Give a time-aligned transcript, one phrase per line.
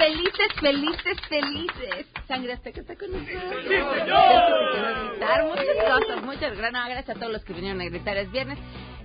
[0.00, 2.06] felices, felices, felices.
[2.26, 3.64] Sangre hasta que está con nosotros.
[5.44, 8.16] Muchas cosas, muchas gracias a todos los que vinieron a gritar.
[8.16, 8.58] Es viernes.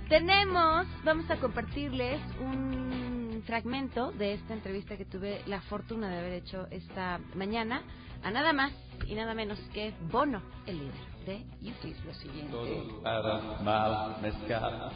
[0.07, 6.33] Tenemos, vamos a compartirles un fragmento de esta entrevista que tuve la fortuna de haber
[6.33, 7.81] hecho esta mañana
[8.23, 8.71] a nada más
[9.07, 11.95] y nada menos que Bono, el líder de YouTube.
[12.05, 12.51] Lo siguiente.
[12.51, 14.91] Todo para mal mezcal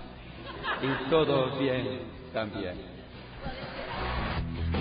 [0.82, 2.02] y todo bien
[2.34, 3.00] también.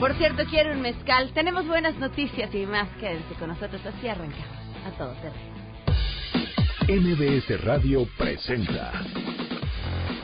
[0.01, 1.33] Por cierto, quiero un mezcal.
[1.35, 2.89] Tenemos buenas noticias y más.
[3.01, 3.81] Quédense con nosotros.
[3.85, 4.47] Así arrancamos.
[4.87, 5.17] A todos.
[6.89, 8.93] MBS Radio presenta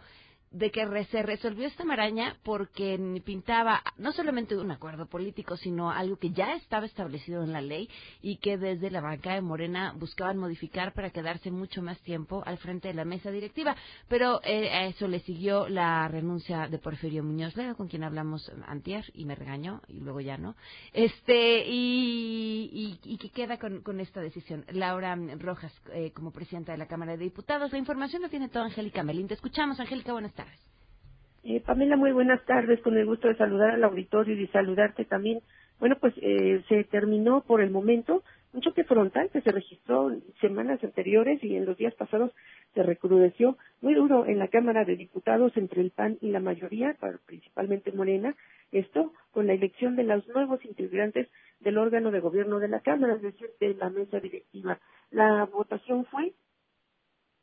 [0.54, 6.16] de que se resolvió esta maraña porque pintaba no solamente un acuerdo político, sino algo
[6.16, 7.88] que ya estaba establecido en la ley
[8.22, 12.58] y que desde la banca de Morena buscaban modificar para quedarse mucho más tiempo al
[12.58, 13.74] frente de la mesa directiva.
[14.08, 18.50] Pero eh, a eso le siguió la renuncia de Porfirio Muñoz Ledo, con quien hablamos
[18.68, 20.54] antier y me regañó y luego ya no.
[20.92, 24.64] Este y, y, que queda con, con, esta decisión.
[24.70, 27.72] Laura Rojas eh, como presidenta de la Cámara de Diputados.
[27.72, 29.26] La información la tiene toda Angélica Melín.
[29.26, 30.12] Te escuchamos, Angélica.
[30.12, 30.43] Buenas tardes.
[31.44, 32.80] Eh, Pamela, muy buenas tardes.
[32.80, 35.40] Con el gusto de saludar al auditorio y saludarte también.
[35.78, 38.22] Bueno, pues eh, se terminó por el momento
[38.54, 42.30] un choque frontal que se registró semanas anteriores y en los días pasados
[42.72, 46.96] se recrudeció muy duro en la Cámara de Diputados entre el PAN y la mayoría,
[47.26, 48.34] principalmente Morena,
[48.70, 51.28] esto con la elección de los nuevos integrantes
[51.60, 54.78] del órgano de gobierno de la Cámara, es decir, de la mesa directiva.
[55.10, 56.32] La votación fue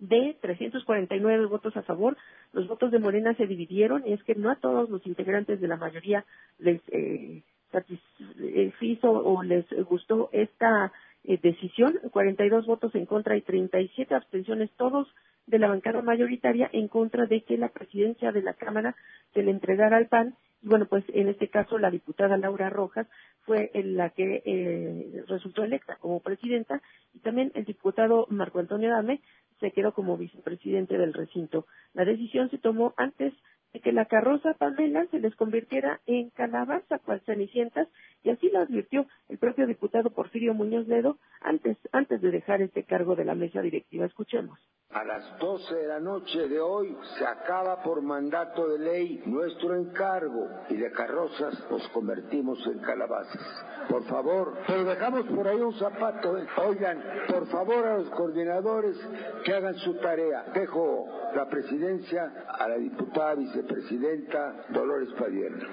[0.01, 2.17] de 349 votos a favor,
[2.51, 5.67] los votos de Morena se dividieron y es que no a todos los integrantes de
[5.67, 6.25] la mayoría
[6.59, 10.91] les eh, satisfizo o les gustó esta
[11.23, 15.07] eh, decisión, 42 votos en contra y 37 abstenciones, todos
[15.45, 18.95] de la bancada mayoritaria en contra de que la presidencia de la Cámara
[19.33, 20.35] se le entregara al PAN.
[20.61, 23.07] Y bueno, pues en este caso la diputada Laura Rojas
[23.41, 26.81] fue la que eh, resultó electa como presidenta
[27.13, 29.21] y también el diputado Marco Antonio Dame
[29.59, 31.65] se quedó como vicepresidente del recinto.
[31.93, 33.33] La decisión se tomó antes
[33.73, 37.87] de que la carroza Pamela se les convirtiera en calabaza cual cenicientas
[38.23, 42.83] y así lo advirtió el propio diputado Porfirio Muñoz Ledo antes, antes de dejar este
[42.83, 44.05] cargo de la mesa directiva.
[44.05, 44.59] Escuchemos.
[44.91, 49.73] A las 12 de la noche de hoy se acaba por mandato de ley nuestro
[49.73, 53.41] encargo y de carrozas nos convertimos en calabazas.
[53.89, 56.37] Por favor, pero dejamos por ahí un zapato.
[56.37, 56.45] ¿eh?
[56.57, 58.97] Oigan, por favor a los coordinadores
[59.45, 60.43] que hagan su tarea.
[60.53, 65.67] Dejo la presidencia a la diputada vicepresidenta Dolores Padierna.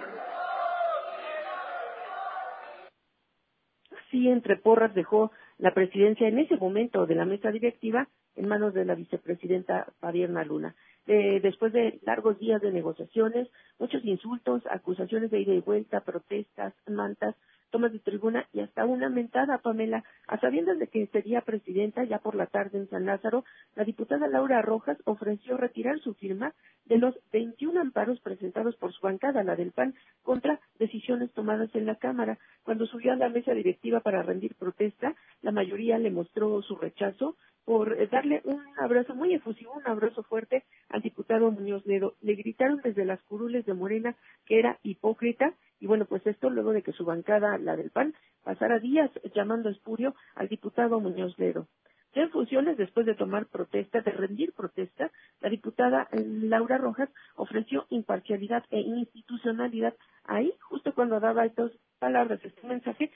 [4.10, 8.72] Sí, entre porras dejó la presidencia en ese momento de la mesa directiva en manos
[8.74, 10.74] de la vicepresidenta Padierna Luna.
[11.06, 13.48] Eh, después de largos días de negociaciones,
[13.78, 17.34] muchos insultos, acusaciones de ida y vuelta, protestas, mantas,
[17.70, 22.18] tomas de tribuna y hasta una mentada, Pamela, a sabiendas de que sería presidenta ya
[22.18, 23.44] por la tarde en San Lázaro,
[23.76, 26.54] la diputada Laura Rojas ofreció retirar su firma
[26.86, 31.86] de los 21 amparos presentados por su bancada, la del PAN, contra decisiones tomadas en
[31.86, 32.38] la Cámara.
[32.62, 37.36] Cuando subió a la mesa directiva para rendir protesta, la mayoría le mostró su rechazo
[37.68, 42.14] por darle un abrazo muy efusivo, un abrazo fuerte al diputado Muñoz Ledo.
[42.22, 44.16] Le gritaron desde las curules de Morena
[44.46, 48.14] que era hipócrita y bueno, pues esto luego de que su bancada, la del PAN,
[48.44, 51.68] pasara días llamando espurio al diputado Muñoz Ledo.
[52.14, 55.10] Ya en funciones, después de tomar protesta, de rendir protesta,
[55.40, 59.94] la diputada eh, Laura Rojas ofreció imparcialidad e institucionalidad
[60.24, 63.12] ahí, justo cuando daba estas palabras, este mensaje,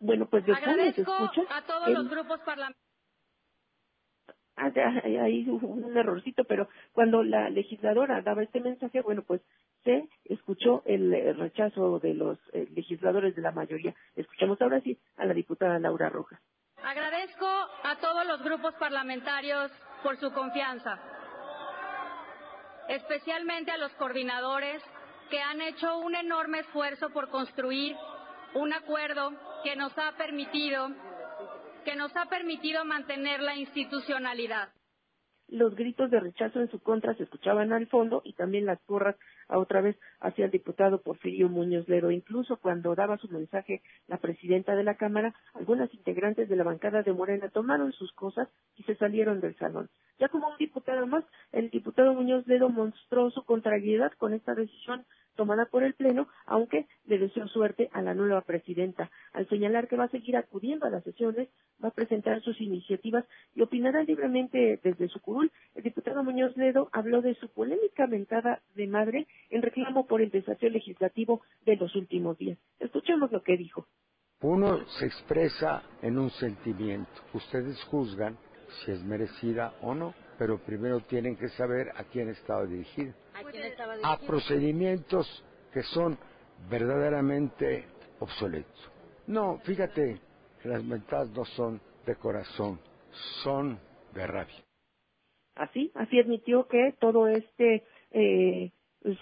[0.00, 1.42] bueno, pues de fondo se escucha.
[1.50, 2.76] a todos el- los grupos parlamentarios.
[4.56, 4.72] Ah,
[5.04, 9.42] ahí- ahí hubo un errorcito, pero cuando la legisladora daba este mensaje, bueno, pues
[9.86, 13.94] se escuchó el, eh, rechazo de los eh, legisladores de la mayoría.
[14.16, 16.40] Escuchamos ahora sí a la diputada Laura Rojas.
[16.82, 19.70] Agradezco a todos los grupos parlamentarios
[20.02, 21.00] por su confianza,
[22.88, 24.82] especialmente a los coordinadores
[25.30, 27.96] que han hecho un enorme esfuerzo por construir
[28.54, 30.88] un acuerdo que nos ha permitido
[31.84, 34.70] que nos ha permitido mantener la institucionalidad.
[35.46, 39.14] Los gritos de rechazo en su contra se escuchaban al fondo y también las porras
[39.48, 42.10] a otra vez hacia el diputado Porfirio Muñoz Lero.
[42.10, 47.02] Incluso cuando daba su mensaje la presidenta de la Cámara, algunas integrantes de la bancada
[47.02, 49.88] de Morena tomaron sus cosas y se salieron del salón.
[50.18, 55.04] Ya como un diputado más, el diputado Muñoz Lero mostró su contrariedad con esta decisión
[55.36, 59.96] tomada por el Pleno, aunque le deseó suerte a la nueva presidenta, al señalar que
[59.96, 61.48] va a seguir acudiendo a las sesiones,
[61.82, 63.24] va a presentar sus iniciativas
[63.54, 65.52] y opinará libremente desde su curul.
[65.74, 70.30] El diputado Muñoz Ledo habló de su polémica mentada de madre en reclamo por el
[70.30, 72.58] desafío legislativo de los últimos días.
[72.80, 73.86] Escuchemos lo que dijo.
[74.42, 77.10] Uno se expresa en un sentimiento.
[77.32, 78.36] Ustedes juzgan
[78.84, 83.14] si es merecida o no, pero primero tienen que saber a quién estaba dirigida.
[84.02, 86.18] A procedimientos que son
[86.70, 87.86] verdaderamente
[88.20, 88.90] obsoletos.
[89.26, 90.20] No, fíjate,
[90.64, 92.80] las mentadas no son de corazón,
[93.42, 93.78] son
[94.14, 94.64] de rabia.
[95.54, 98.72] Así, así admitió que todo este eh,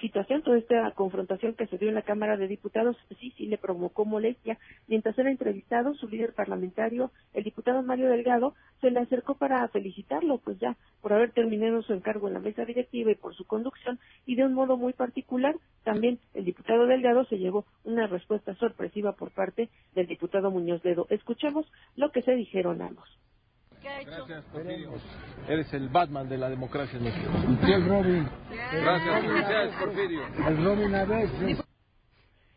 [0.01, 3.59] situación, toda esta confrontación que se dio en la Cámara de Diputados, sí, sí le
[3.59, 4.59] provocó molestia.
[4.89, 10.39] Mientras era entrevistado, su líder parlamentario, el diputado Mario Delgado, se le acercó para felicitarlo,
[10.39, 13.99] pues ya, por haber terminado su encargo en la mesa directiva y por su conducción,
[14.27, 19.13] y de un modo muy particular, también el diputado Delgado se llevó una respuesta sorpresiva
[19.13, 21.07] por parte del diputado Muñoz Ledo.
[21.11, 21.67] Escuchemos
[21.97, 23.09] lo que se dijeron ambos.
[23.85, 24.93] Gracias, Porfirio.
[25.47, 27.31] Eres el Batman de la democracia en México.
[27.51, 28.29] ¿Y qué el Robin?
[28.73, 30.23] Gracias, felicidades, Porfirio.
[30.49, 31.65] El Robin a veces.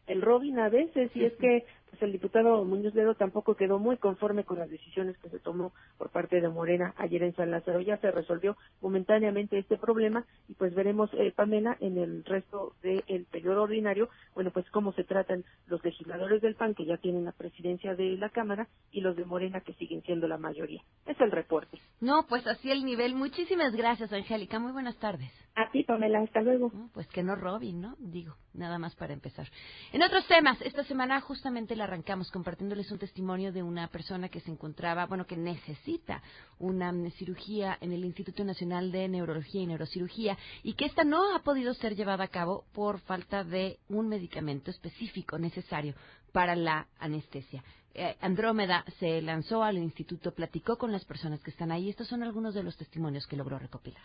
[0.07, 3.97] el Robin a veces y es que pues el diputado Muñoz Ledo tampoco quedó muy
[3.97, 7.81] conforme con las decisiones que se tomó por parte de Morena ayer en San Lázaro.
[7.81, 13.25] Ya se resolvió momentáneamente este problema y pues veremos, eh, Pamela, en el resto del
[13.31, 17.31] periodo ordinario, bueno, pues cómo se tratan los legisladores del PAN que ya tienen la
[17.31, 20.81] presidencia de la Cámara y los de Morena que siguen siendo la mayoría.
[21.05, 21.79] Es el reporte.
[21.99, 23.15] No, pues así el nivel.
[23.15, 24.59] Muchísimas gracias, Angélica.
[24.59, 25.31] Muy buenas tardes.
[25.55, 26.71] A ti, Pamela, hasta luego.
[26.73, 27.95] No, Pues que no Robin, ¿no?
[27.97, 29.47] Digo, nada más para empezar.
[29.91, 34.41] En otros temas, esta semana justamente la arrancamos compartiéndoles un testimonio de una persona que
[34.41, 36.21] se encontraba, bueno, que necesita
[36.59, 41.39] una cirugía en el Instituto Nacional de Neurología y Neurocirugía y que esta no ha
[41.43, 45.95] podido ser llevada a cabo por falta de un medicamento específico necesario
[46.31, 47.63] para la anestesia.
[47.93, 51.89] Eh, Andrómeda se lanzó al instituto, platicó con las personas que están ahí.
[51.89, 54.03] Estos son algunos de los testimonios que logró recopilar.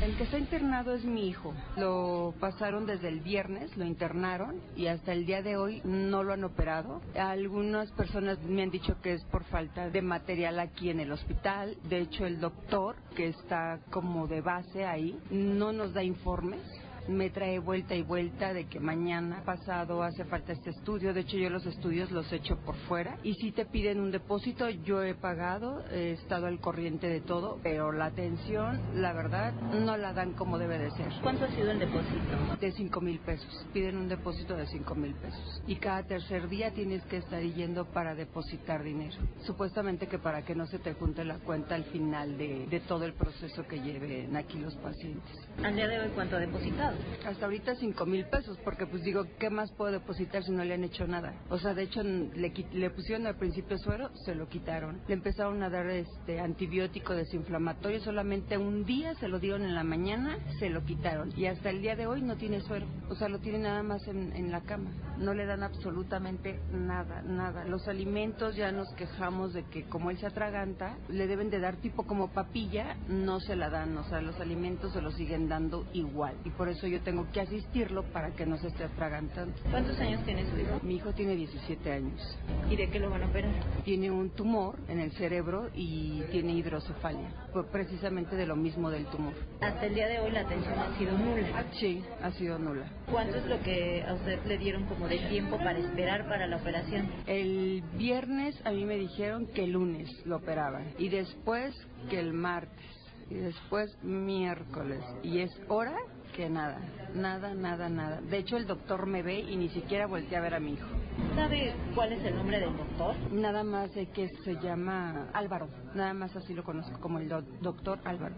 [0.00, 1.52] El que está internado es mi hijo.
[1.76, 6.32] Lo pasaron desde el viernes, lo internaron y hasta el día de hoy no lo
[6.32, 7.00] han operado.
[7.16, 11.76] Algunas personas me han dicho que es por falta de material aquí en el hospital.
[11.88, 16.60] De hecho, el doctor, que está como de base ahí, no nos da informes
[17.08, 21.14] me trae vuelta y vuelta de que mañana pasado hace falta este estudio.
[21.14, 23.18] De hecho, yo los estudios los he hecho por fuera.
[23.22, 27.58] Y si te piden un depósito, yo he pagado, he estado al corriente de todo,
[27.62, 31.12] pero la atención, la verdad, no la dan como debe de ser.
[31.22, 32.56] ¿Cuánto ha sido el depósito?
[32.60, 33.66] De cinco mil pesos.
[33.72, 35.62] Piden un depósito de cinco mil pesos.
[35.66, 39.16] Y cada tercer día tienes que estar yendo para depositar dinero.
[39.44, 43.04] Supuestamente que para que no se te junte la cuenta al final de, de todo
[43.04, 45.34] el proceso que lleven aquí los pacientes.
[45.62, 46.97] ¿Al día de hoy cuánto ha depositado?
[47.26, 50.74] Hasta ahorita cinco mil pesos, porque pues digo, ¿qué más puedo depositar si no le
[50.74, 51.34] han hecho nada?
[51.50, 55.00] O sea, de hecho, le, le pusieron al principio suero, se lo quitaron.
[55.06, 59.84] Le empezaron a dar este antibiótico desinflamatorio, solamente un día se lo dieron en la
[59.84, 61.32] mañana, se lo quitaron.
[61.36, 62.86] Y hasta el día de hoy no tiene suero.
[63.08, 64.90] O sea, lo tiene nada más en, en la cama.
[65.18, 67.64] No le dan absolutamente nada, nada.
[67.64, 71.76] Los alimentos ya nos quejamos de que como él se atraganta, le deben de dar
[71.76, 73.96] tipo como papilla, no se la dan.
[73.96, 76.36] O sea, los alimentos se los siguen dando igual.
[76.44, 79.54] Y por eso yo tengo que asistirlo para que no se esté atragantando.
[79.70, 80.80] ¿Cuántos años tiene su hijo?
[80.82, 82.38] Mi hijo tiene 17 años.
[82.70, 83.52] ¿Y de qué lo van a operar?
[83.84, 87.32] Tiene un tumor en el cerebro y tiene hidrocefalia,
[87.70, 89.34] precisamente de lo mismo del tumor.
[89.60, 91.64] Hasta el día de hoy la atención ha sido nula.
[91.78, 92.90] Sí, ha sido nula.
[93.10, 96.56] ¿Cuánto es lo que a usted le dieron como de tiempo para esperar para la
[96.56, 97.08] operación?
[97.26, 101.74] El viernes a mí me dijeron que el lunes lo operaban y después
[102.10, 102.98] que el martes
[103.30, 105.96] y después miércoles y es hora
[106.38, 106.78] que nada,
[107.16, 108.20] nada, nada, nada.
[108.20, 110.86] De hecho el doctor me ve y ni siquiera voltea a ver a mi hijo.
[111.34, 113.16] ¿Sabe cuál es el nombre del doctor?
[113.32, 115.66] Nada más de que se llama Álvaro.
[115.96, 117.28] Nada más así lo conozco como el
[117.60, 118.36] doctor Álvaro.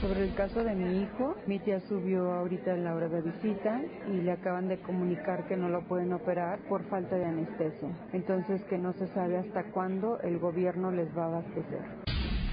[0.00, 3.82] Sobre el caso de mi hijo, mi tía subió ahorita en la hora de visita
[4.12, 7.88] y le acaban de comunicar que no lo pueden operar por falta de anestesia.
[8.12, 12.07] Entonces que no se sabe hasta cuándo el gobierno les va a abastecer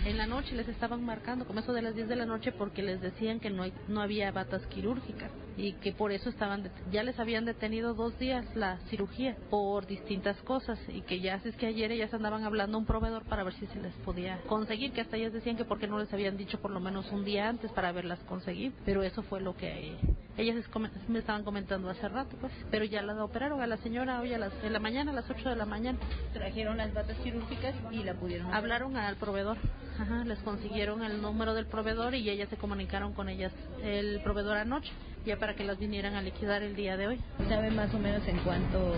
[0.05, 2.83] en la noche les estaban marcando, como eso de las 10 de la noche, porque
[2.83, 7.17] les decían que no, no había batas quirúrgicas y que por eso estaban ya les
[7.19, 11.91] habían detenido dos días la cirugía por distintas cosas y que ya es que ayer
[11.91, 15.17] ellas andaban hablando a un proveedor para ver si se les podía conseguir, que hasta
[15.17, 17.91] ellas decían que porque no les habían dicho por lo menos un día antes para
[17.91, 19.95] verlas conseguir, pero eso fue lo que
[20.37, 20.63] ellas
[21.07, 24.37] me estaban comentando hace rato, pues, pero ya la operaron a la señora hoy a
[24.37, 25.97] las en la mañana, a las 8 de la mañana.
[26.33, 28.53] Trajeron las batas quirúrgicas y la pudieron.
[28.53, 29.57] Hablaron al proveedor,
[29.99, 34.57] Ajá, les consiguieron el número del proveedor y ellas se comunicaron con ellas el proveedor
[34.57, 34.91] anoche
[35.25, 37.19] ya para que las vinieran a liquidar el día de hoy.
[37.49, 38.93] ¿Sabe más o menos en cuánto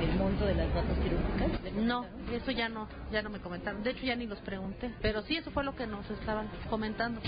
[0.00, 1.72] el monto de las batas quirúrgicas?
[1.74, 3.82] No, eso ya no, ya no me comentaron.
[3.82, 7.20] De hecho ya ni los pregunté, pero sí eso fue lo que nos estaban comentando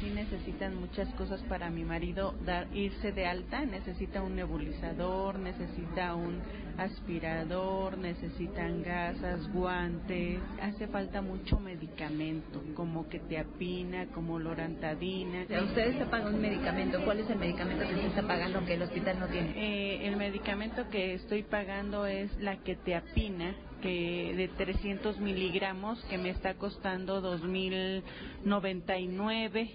[0.00, 6.14] sí necesitan muchas cosas para mi marido dar irse de alta, necesita un nebulizador, necesita
[6.14, 6.40] un
[6.78, 15.42] aspirador, necesitan gasas, guantes, hace falta mucho medicamento, como que te apina, como lorantadina.
[15.42, 18.82] Usted está pagando un medicamento, ¿cuál es el medicamento que usted está pagando que el
[18.82, 19.52] hospital no tiene?
[19.56, 25.98] Eh, el medicamento que estoy pagando es la que te apina, que de 300 miligramos
[26.04, 29.70] que me está costando 2.099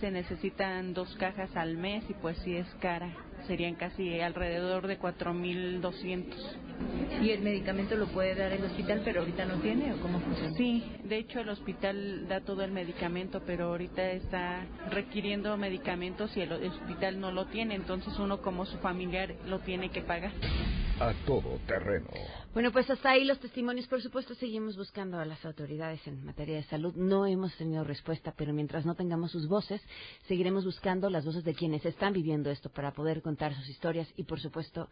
[0.00, 3.14] se necesitan dos cajas al mes y pues sí es cara
[3.46, 6.24] serían casi alrededor de 4.200
[7.22, 10.54] y el medicamento lo puede dar el hospital pero ahorita no tiene o cómo funciona
[10.56, 16.42] sí de hecho el hospital da todo el medicamento pero ahorita está requiriendo medicamentos y
[16.42, 20.32] el hospital no lo tiene entonces uno como su familiar lo tiene que pagar
[21.00, 22.08] a todo terreno.
[22.54, 23.86] Bueno, pues hasta ahí los testimonios.
[23.86, 26.94] Por supuesto, seguimos buscando a las autoridades en materia de salud.
[26.96, 29.82] No hemos tenido respuesta, pero mientras no tengamos sus voces,
[30.26, 34.24] seguiremos buscando las voces de quienes están viviendo esto para poder contar sus historias y,
[34.24, 34.88] por supuesto,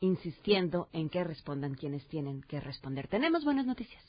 [0.00, 3.06] insistiendo en que respondan quienes tienen que responder.
[3.06, 4.02] Tenemos buenas noticias.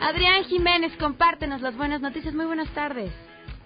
[0.00, 2.34] Adrián Jiménez, compártenos las buenas noticias.
[2.34, 3.12] Muy buenas tardes.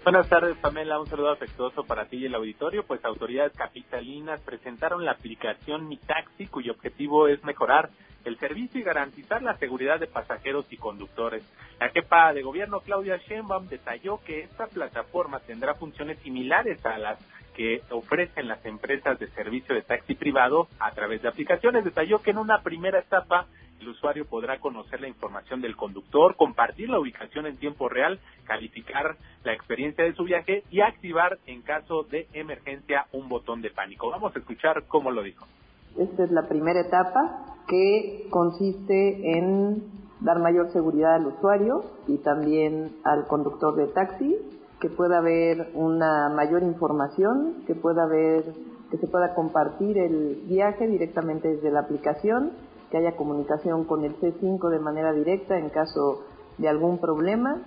[0.04, 0.98] Buenas tardes, Pamela.
[0.98, 2.84] Un saludo afectuoso para ti y el auditorio.
[2.84, 7.90] Pues autoridades capitalinas presentaron la aplicación Mi Taxi, cuyo objetivo es mejorar
[8.24, 11.42] el servicio y garantizar la seguridad de pasajeros y conductores.
[11.78, 17.18] La jefa de gobierno, Claudia Sheinbaum, detalló que esta plataforma tendrá funciones similares a las
[17.54, 21.84] que ofrecen las empresas de servicio de taxi privado a través de aplicaciones.
[21.84, 23.46] Detalló que en una primera etapa
[23.80, 29.16] el usuario podrá conocer la información del conductor, compartir la ubicación en tiempo real, calificar
[29.44, 34.10] la experiencia de su viaje y activar en caso de emergencia un botón de pánico.
[34.10, 35.46] Vamos a escuchar cómo lo dijo.
[35.96, 39.82] Esta es la primera etapa que consiste en
[40.20, 44.36] dar mayor seguridad al usuario y también al conductor de taxi,
[44.80, 48.44] que pueda haber una mayor información, que pueda haber
[48.90, 52.52] que se pueda compartir el viaje directamente desde la aplicación
[52.90, 56.24] que haya comunicación con el C5 de manera directa en caso
[56.58, 57.62] de algún problema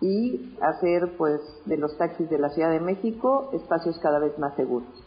[0.00, 4.54] y hacer pues de los taxis de la Ciudad de México espacios cada vez más
[4.56, 5.03] seguros.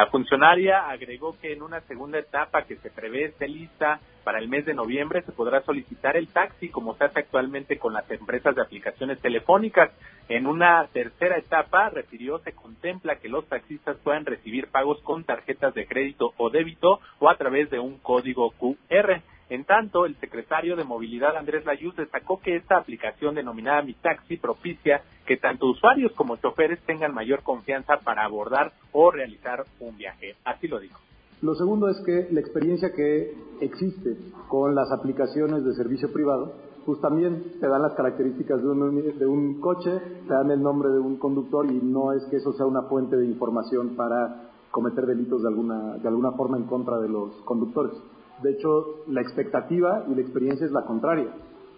[0.00, 4.48] La funcionaria agregó que en una segunda etapa que se prevé esté lista para el
[4.48, 8.56] mes de noviembre se podrá solicitar el taxi como se hace actualmente con las empresas
[8.56, 9.90] de aplicaciones telefónicas.
[10.30, 15.74] En una tercera etapa, refirió, se contempla que los taxistas puedan recibir pagos con tarjetas
[15.74, 19.20] de crédito o débito o a través de un código QR.
[19.50, 24.36] En tanto, el secretario de Movilidad Andrés Layuz destacó que esta aplicación denominada Mi Taxi
[24.36, 30.36] propicia que tanto usuarios como choferes tengan mayor confianza para abordar o realizar un viaje.
[30.44, 31.00] Así lo dijo.
[31.42, 34.16] Lo segundo es que la experiencia que existe
[34.46, 36.54] con las aplicaciones de servicio privado,
[36.86, 40.90] pues también te dan las características de un, de un coche, te dan el nombre
[40.90, 45.06] de un conductor y no es que eso sea una fuente de información para cometer
[45.06, 48.00] delitos de alguna, de alguna forma en contra de los conductores.
[48.42, 51.28] De hecho, la expectativa y la experiencia es la contraria.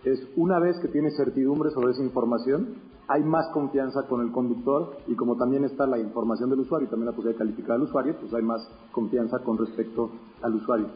[0.05, 2.77] Es una vez que tienes certidumbre sobre esa información,
[3.09, 6.91] hay más confianza con el conductor y como también está la información del usuario y
[6.91, 10.11] también la posibilidad de calificar al usuario, pues hay más confianza con respecto
[10.43, 10.89] al usuario.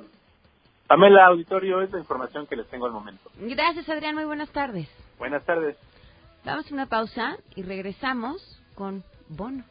[0.86, 3.28] Pamela Auditorio, es la información que les tengo al momento.
[3.40, 4.14] Gracias, Adrián.
[4.14, 4.88] Muy buenas tardes.
[5.18, 5.76] Buenas tardes.
[6.44, 9.64] Damos una pausa y regresamos con Bono.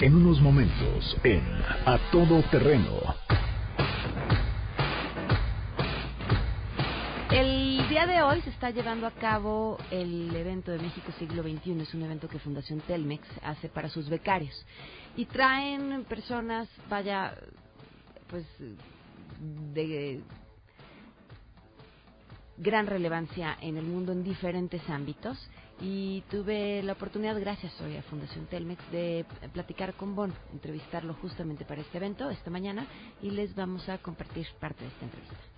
[0.00, 1.42] En unos momentos, en
[1.86, 2.90] A Todo Terreno.
[7.30, 11.82] El día de hoy se está llevando a cabo el evento de México Siglo XXI.
[11.82, 14.64] Es un evento que Fundación Telmex hace para sus becarios.
[15.14, 17.34] Y traen personas, vaya,
[18.28, 18.46] pues,
[19.74, 20.22] de
[22.56, 25.38] gran relevancia en el mundo en diferentes ámbitos
[25.82, 31.66] y tuve la oportunidad, gracias hoy a Fundación Telmex, de platicar con Bon, entrevistarlo justamente
[31.66, 32.86] para este evento esta mañana
[33.22, 35.57] y les vamos a compartir parte de esta entrevista.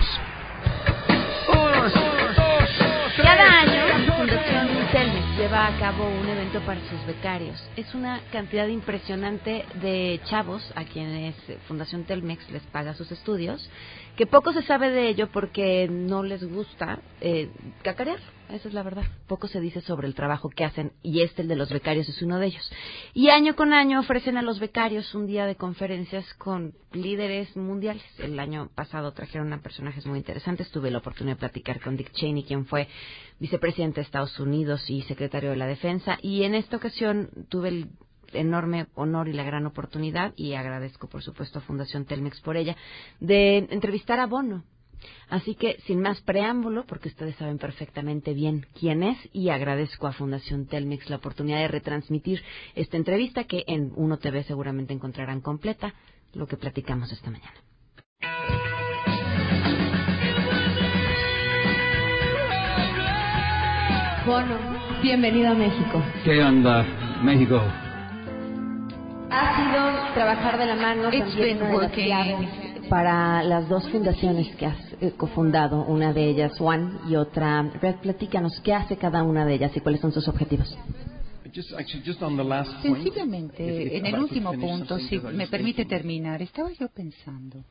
[5.41, 7.59] Lleva a cabo un evento para sus becarios.
[7.75, 11.33] Es una cantidad impresionante de chavos a quienes
[11.67, 13.67] Fundación Telmex les paga sus estudios,
[14.15, 17.49] que poco se sabe de ello porque no les gusta eh,
[17.81, 18.19] cacarear.
[18.51, 19.05] Esa es la verdad.
[19.27, 22.21] Poco se dice sobre el trabajo que hacen y este, el de los becarios, es
[22.21, 22.71] uno de ellos.
[23.13, 28.03] Y año con año ofrecen a los becarios un día de conferencias con líderes mundiales.
[28.19, 30.69] El año pasado trajeron a personajes muy interesantes.
[30.69, 32.89] Tuve la oportunidad de platicar con Dick Cheney, quien fue
[33.39, 36.17] vicepresidente de Estados Unidos y secretario de la Defensa.
[36.21, 37.89] Y en esta ocasión tuve el
[38.33, 42.75] enorme honor y la gran oportunidad, y agradezco por supuesto a Fundación Telmex por ella,
[43.19, 44.63] de entrevistar a Bono.
[45.29, 50.13] Así que, sin más preámbulo, porque ustedes saben perfectamente bien quién es, y agradezco a
[50.13, 52.41] Fundación Telmex la oportunidad de retransmitir
[52.75, 55.93] esta entrevista que en Uno TV seguramente encontrarán completa,
[56.33, 57.55] lo que platicamos esta mañana.
[64.25, 64.55] Bono,
[65.01, 66.03] bienvenido a México.
[66.23, 66.83] ¿Qué onda,
[67.23, 67.59] México?
[69.31, 71.59] Ha sido trabajar de la mano también
[72.91, 77.95] para las dos fundaciones que has eh, cofundado, una de ellas One y otra Red.
[78.01, 80.77] Platícanos, ¿qué hace cada una de ellas y cuáles son sus objetivos?
[82.81, 87.63] Sencillamente, en el último punto, si me permite terminar, estaba yo pensando,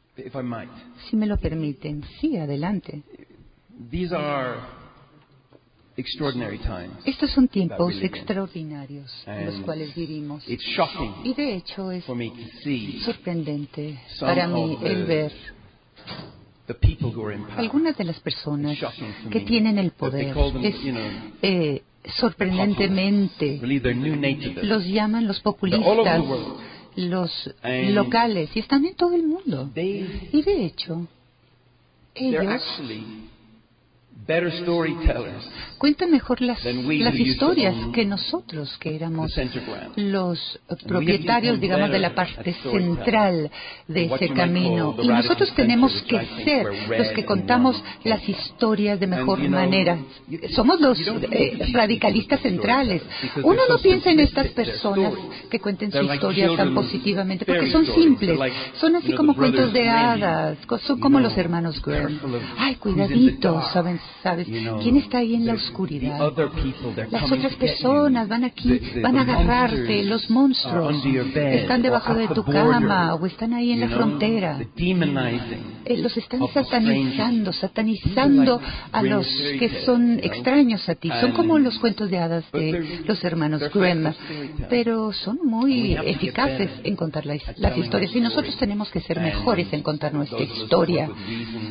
[1.10, 3.02] si me lo permiten, sí, adelante.
[3.90, 4.58] These are
[5.89, 5.89] extraordinary times.
[7.04, 10.48] Estos son tiempos extraordinarios en los cuales vivimos.
[10.48, 12.04] It's shocking Y de hecho es
[13.04, 15.32] sorprendente para mí el ver
[17.56, 18.78] algunas de las personas
[19.30, 20.36] que tienen el poder.
[20.62, 20.76] Es
[21.42, 21.82] eh,
[22.16, 23.60] sorprendentemente.
[24.62, 26.22] los llaman los populistas,
[26.96, 29.70] los locales, y están en todo el mundo.
[29.74, 31.06] Y de hecho,
[32.14, 32.62] ellos
[34.20, 35.48] actually better storytellers
[35.80, 39.32] cuentan mejor las, las historias que nosotros, que éramos
[39.96, 43.50] los propietarios, digamos, de la parte central
[43.88, 44.94] de ese camino.
[45.02, 46.66] Y nosotros tenemos que ser
[46.98, 49.98] los que contamos las historias de mejor manera.
[50.50, 53.02] Somos los eh, radicalistas centrales.
[53.42, 55.14] Uno no piensa en estas personas
[55.50, 58.38] que cuenten su historia tan positivamente, porque son simples.
[58.74, 62.18] Son así como cuentos de hadas, son como los hermanos Grimm.
[62.58, 63.62] Ay, cuidadito.
[63.72, 63.98] ¿saben?
[64.22, 64.46] ¿Sabes?
[64.82, 66.18] ¿Quién está ahí en la oscuridad?
[67.10, 73.14] Las otras personas van aquí, van a agarrarte, los monstruos están debajo de tu cama
[73.14, 74.58] o están ahí en la frontera.
[74.76, 78.60] Eh, Los están satanizando, satanizando
[78.92, 79.26] a los
[79.58, 81.10] que son extraños a ti.
[81.20, 84.12] Son como los cuentos de hadas de los hermanos Grimm,
[84.68, 87.40] pero son muy eficaces en contar las,
[87.76, 88.14] historias.
[88.14, 91.08] Y nosotros tenemos que ser mejores en contar nuestra historia.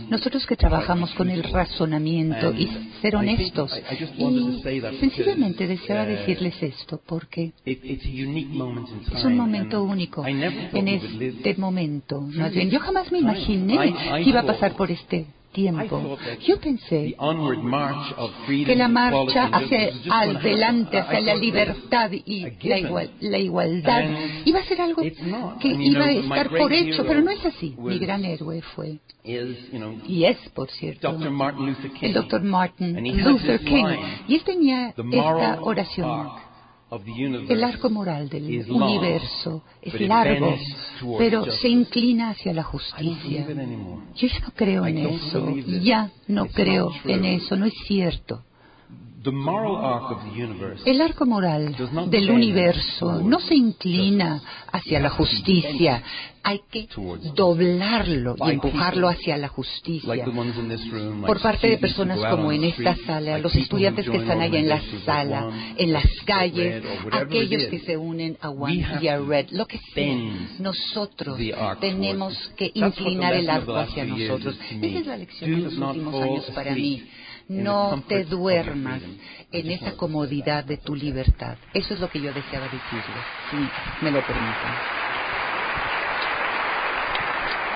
[0.09, 2.69] Nosotros que trabajamos con el razonamiento And y
[3.01, 3.71] ser honestos.
[4.17, 12.21] Y sencillamente deseaba uh, decirles esto porque es un momento único en este momento.
[12.21, 16.17] Más bien, yo jamás me imaginé que iba a pasar por este tiempo.
[16.47, 17.15] Yo pensé
[18.65, 24.03] que la marcha hacia adelante, hacia la libertad y la, igual- la igualdad
[24.45, 25.01] iba a ser algo
[25.59, 27.75] que iba a estar por hecho, pero no es así.
[27.93, 28.99] Mi gran héroe fue,
[30.07, 31.31] y es, por cierto, Dr.
[31.31, 31.99] Martin Luther King.
[32.07, 33.85] el doctor Martin Luther King.
[34.27, 36.09] Y él tenía esta oración.
[36.91, 40.55] El arco moral del universo es largo,
[41.19, 43.45] pero se inclina hacia la justicia.
[44.15, 48.43] Yo ya no creo en eso, ya no creo en eso, no es cierto.
[50.85, 51.75] El arco moral
[52.09, 56.01] del universo no se inclina hacia la justicia,
[56.41, 56.87] hay que
[57.35, 60.25] doblarlo y empujarlo hacia la justicia.
[61.25, 64.81] Por parte de personas como en esta sala, los estudiantes que están allá en la
[65.05, 69.79] sala, en las calles, aquellos que se unen a One y a Red, lo que
[69.93, 70.17] sea,
[70.59, 71.37] nosotros
[71.81, 74.57] tenemos que inclinar el arco hacia nosotros.
[74.81, 77.03] Esa es la lección de los últimos años para mí.
[77.49, 79.01] No te duermas
[79.51, 81.57] en esa comodidad de tu libertad.
[81.73, 83.03] Eso es lo que yo deseaba decirle,
[83.49, 84.99] si me lo permiten.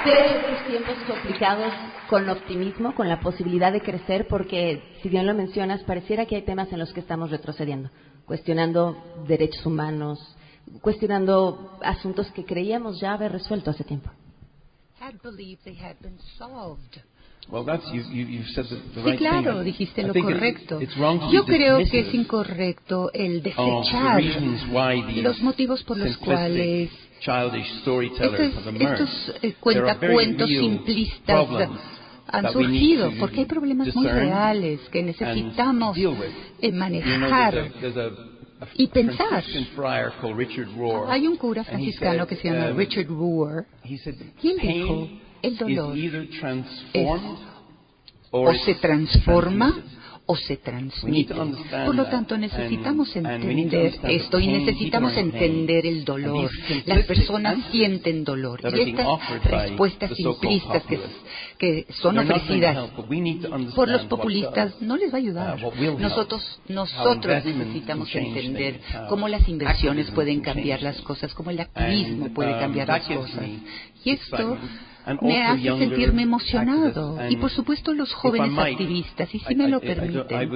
[0.05, 1.73] ¿Ves estos tiempos complicados
[2.09, 4.27] con optimismo, con la posibilidad de crecer?
[4.27, 7.89] Porque, si bien lo mencionas, pareciera que hay temas en los que estamos retrocediendo,
[8.25, 10.19] cuestionando derechos humanos,
[10.81, 14.11] cuestionando asuntos que creíamos ya haber resuelto hace tiempo.
[19.05, 20.79] Sí, claro, dijiste lo correcto.
[21.31, 24.23] Yo creo que es incorrecto el desechar
[25.15, 26.89] los motivos por los cuales
[28.79, 31.69] estos, eh, cuentacuentos simplistas
[32.27, 35.97] han surgido porque hay problemas muy reales que necesitamos
[36.61, 37.71] eh, manejar
[38.75, 39.43] y pensar.
[41.09, 43.65] Hay un cura franciscano que se llama um, Richard Rohr.
[43.83, 45.09] y él dijo,
[45.43, 45.95] el dolor
[46.93, 47.07] es
[48.31, 49.83] o se transforma
[50.25, 51.33] o se transmite.
[51.33, 56.49] Por lo tanto, necesitamos entender esto y necesitamos entender el dolor.
[56.85, 60.99] Las personas sienten dolor y estas respuestas simplistas que,
[61.57, 62.89] que son ofrecidas
[63.75, 65.59] por los populistas no les va a ayudar.
[65.99, 68.79] Nosotros, nosotros necesitamos entender
[69.09, 73.45] cómo las inversiones pueden cambiar las cosas, cómo el activismo puede cambiar las cosas.
[74.05, 74.57] Y esto
[75.21, 77.17] me hace sentirme emocionado.
[77.29, 80.49] Y por supuesto los jóvenes activistas, y si me lo permiten,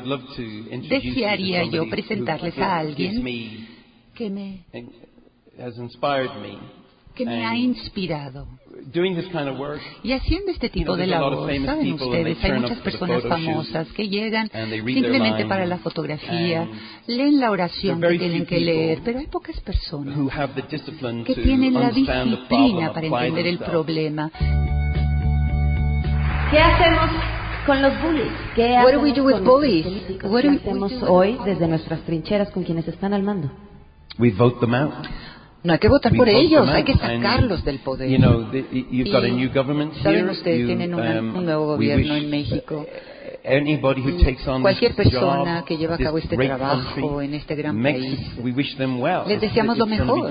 [0.89, 3.67] desearía yo presentarles a alguien
[4.15, 4.65] que me,
[7.15, 8.47] que me ha inspirado.
[10.03, 15.45] Y haciendo este tipo de labor, saben ustedes, hay muchas personas famosas que llegan simplemente
[15.45, 16.67] para la fotografía,
[17.07, 20.17] leen la oración que tienen que leer, pero hay pocas personas
[21.25, 24.31] que tienen la disciplina para entender el problema.
[26.49, 27.09] ¿Qué hacemos
[27.65, 28.31] con los bullies?
[28.55, 29.85] ¿Qué What do hacemos we do with con bullies?
[30.23, 33.51] What ¿Qué do we hacemos hoy desde nuestras trincheras con quienes están al mando?
[34.17, 35.05] We vote them out.
[35.63, 38.09] No hay que votar We por ellos, hay que sacarlos del poder.
[38.09, 40.31] You know, the, you've got a new government Saben here.
[40.31, 42.85] ustedes, You, tienen una- um, un nuevo gobierno wish en México.
[43.43, 47.33] Anybody who takes on Cualquier persona job, que lleva a cabo este trabajo country, en
[47.33, 49.23] este gran país, we wish them well.
[49.27, 50.29] les deseamos lo mejor.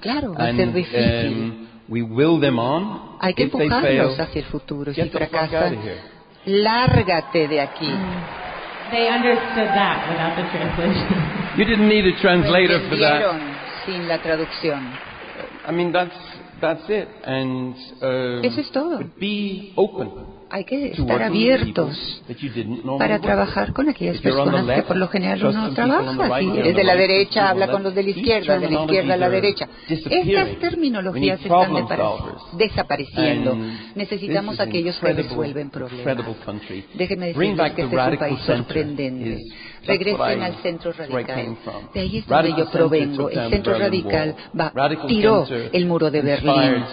[0.00, 1.34] Claro, va a ser difícil.
[1.34, 3.16] um, we will them on.
[3.20, 4.92] Hay que If empujarlos fail, hacia el futuro.
[4.94, 5.78] Si fracasan,
[6.46, 7.88] lárgate de aquí.
[8.90, 11.08] They understood that without the translation.
[11.56, 13.51] You didn't need a translator for that.
[13.86, 14.90] Sin la traducción.
[15.68, 16.14] I mean, that's
[16.60, 17.08] that's it.
[17.24, 19.00] And uh, Eso es todo.
[19.18, 22.22] be open Hay que estar abiertos
[22.98, 26.40] para trabajar con aquellas personas que por lo general uno trabaja.
[26.40, 29.14] Si eres de la derecha, habla on con los de la izquierda, de la izquierda
[29.14, 29.66] a la derecha.
[29.88, 31.72] Estas terminologías están
[32.52, 33.56] desapareciendo.
[33.94, 36.16] Necesitamos aquellos que resuelven problemas.
[37.34, 39.38] Bring decirles que este es un país sorprendente.
[39.86, 41.56] Regresen al centro radical.
[41.94, 43.28] De ahí es donde yo provengo.
[43.30, 44.72] El centro radical va,
[45.06, 46.84] tiró el muro de Berlín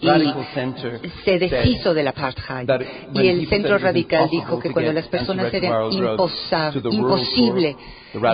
[0.00, 2.68] y se deshizo del apartheid.
[3.14, 6.88] Y el centro radical dijo que cuando las personas anti-retroviral era drugs imposa- to the
[6.88, 7.76] rural imposible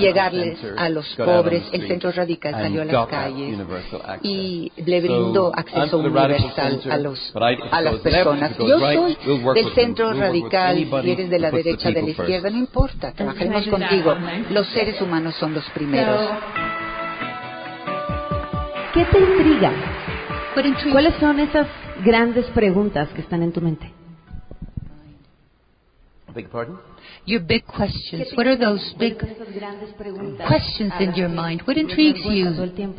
[0.00, 3.58] llegarles a los pobres, el centro radical salió a las calles
[4.22, 7.32] y le brindó acceso for the radical universal center, a, los,
[7.70, 8.58] a las personas.
[8.58, 12.10] Yo soy we'll work del centro radical y anybody eres de la derecha, de la
[12.10, 14.16] izquierda, no importa, that contigo.
[14.50, 16.28] Los seres humanos son los primeros.
[18.92, 19.72] ¿Qué te intriga?
[20.92, 21.68] ¿Cuáles son esas
[22.04, 23.99] grandes preguntas que están en tu mente?
[26.34, 26.78] Your pardon?
[27.24, 28.28] Your big questions.
[28.34, 31.62] What are those big questions in your mind?
[31.64, 32.48] What intrigues you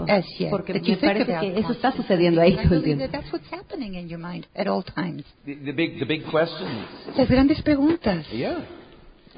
[0.08, 0.52] as yet?
[0.52, 3.08] That you think about que eso está sucediendo ahí todo el tiempo.
[3.12, 5.24] that's what's happening in your mind at all times.
[5.46, 6.88] The, the big, the big questions.
[7.16, 8.26] Las grandes preguntas.
[8.32, 8.66] Yeah,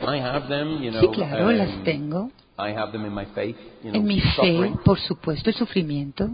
[0.01, 0.81] I have them.
[0.83, 2.31] You know, Sí, claro, um, las tengo.
[2.57, 3.55] I have them in my faith.
[3.83, 6.29] You know, En mi fe, por supuesto, el sufrimiento.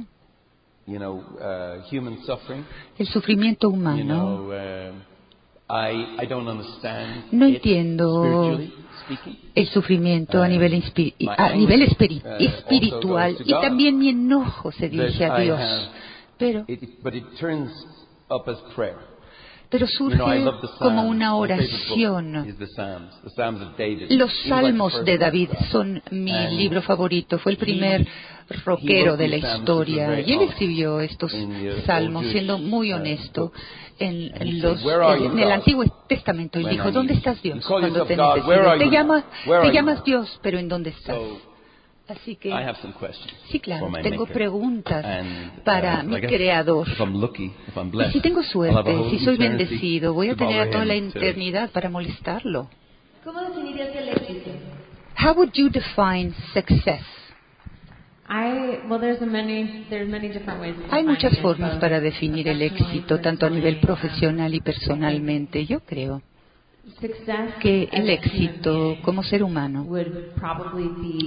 [0.86, 2.66] You know, uh, human suffering.
[2.98, 4.04] El sufrimiento You humano.
[4.04, 5.02] know, um,
[7.32, 8.60] No entiendo
[9.56, 10.84] el sufrimiento a nivel,
[11.38, 15.92] a nivel uh, espiritual y también mi enojo se dirige a Dios.
[16.38, 16.66] Pero,
[19.70, 20.18] pero surge
[20.80, 22.48] como una oración.
[24.10, 27.38] Los salmos de David son mi libro favorito.
[27.38, 28.08] Fue el primer
[28.66, 30.20] rockero de la historia.
[30.22, 31.32] Y él escribió estos
[31.86, 33.52] salmos siendo muy uh, honesto
[34.00, 35.52] en, he los, said, "Where are you, en el?
[35.52, 36.60] Antiguo Testamento.
[36.60, 37.42] Él When dijo, ¿dónde estás?
[37.42, 37.66] Dios?
[37.66, 39.52] Cuando te Te, you llama- now?
[39.52, 40.04] Where te llamas?
[40.04, 41.18] Dios, pero ¿en dónde estás?
[42.08, 42.52] Así que,
[43.52, 46.88] sí, claro, tengo preguntas And, para uh, mi creador.
[47.14, 47.54] Lucky,
[48.08, 51.88] Y si tengo suerte, si soy bendecido, voy a tener a toda la eternidad para
[51.90, 52.68] molestarlo.
[53.24, 54.50] ¿Cómo definirías el éxito?
[55.24, 57.04] How would you define success?
[60.92, 65.66] Hay muchas formas para definir el éxito, tanto a nivel profesional y personalmente.
[65.66, 66.22] Yo creo
[67.60, 69.88] que el éxito como ser humano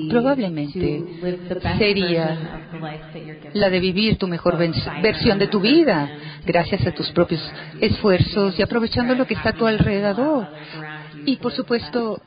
[0.08, 1.04] probablemente
[1.78, 2.68] sería
[3.52, 4.56] la de vivir tu mejor
[5.02, 6.08] versión de tu vida,
[6.46, 7.40] gracias a tus propios
[7.80, 10.48] esfuerzos y aprovechando lo que está a tu alrededor.
[11.24, 12.20] Y, por supuesto,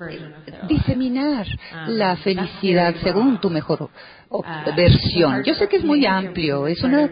[0.68, 1.48] diseminar
[1.88, 3.90] la felicidad según tu mejor
[4.30, 4.44] o-
[4.76, 5.44] versión.
[5.44, 7.10] Yo sé que es muy amplio, es una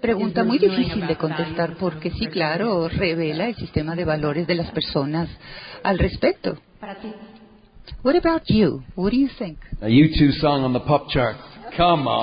[0.00, 4.70] pregunta muy difícil de contestar porque sí, claro, revela el sistema de valores de las
[4.72, 5.28] personas
[5.82, 6.58] al respecto.
[6.80, 7.12] Para ti.
[8.02, 8.82] What about you?
[8.96, 9.58] What do you think?
[9.80, 11.36] A U2 song on the pop chart.